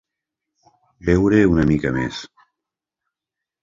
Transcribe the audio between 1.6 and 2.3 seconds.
mica més.